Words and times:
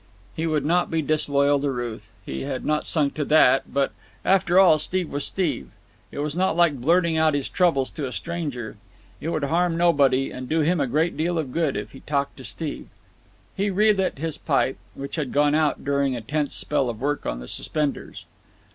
He 0.35 0.47
would 0.47 0.65
not 0.65 0.89
be 0.89 1.03
disloyal 1.03 1.59
to 1.59 1.69
Ruth—he 1.69 2.41
had 2.41 2.65
not 2.65 2.87
sunk 2.87 3.13
to 3.13 3.23
that—but, 3.25 3.91
after 4.25 4.57
all 4.59 4.79
Steve 4.79 5.11
was 5.11 5.25
Steve. 5.25 5.69
It 6.11 6.17
was 6.17 6.35
not 6.35 6.57
like 6.57 6.81
blurting 6.81 7.17
out 7.17 7.35
his 7.35 7.47
troubles 7.47 7.91
to 7.91 8.07
a 8.07 8.11
stranger. 8.11 8.77
It 9.19 9.29
would 9.29 9.43
harm 9.43 9.77
nobody, 9.77 10.31
and 10.31 10.49
do 10.49 10.61
him 10.61 10.79
a 10.79 10.87
great 10.87 11.15
deal 11.15 11.37
of 11.37 11.53
good, 11.53 11.77
if 11.77 11.91
he 11.91 11.99
talked 11.99 12.37
to 12.37 12.43
Steve. 12.43 12.87
He 13.55 13.69
relit 13.69 14.17
his 14.17 14.39
pipe, 14.39 14.77
which 14.95 15.17
had 15.17 15.31
gone 15.31 15.53
out 15.53 15.85
during 15.85 16.15
a 16.15 16.21
tense 16.21 16.55
spell 16.55 16.89
of 16.89 16.99
work 16.99 17.27
on 17.27 17.39
the 17.39 17.47
suspenders. 17.47 18.25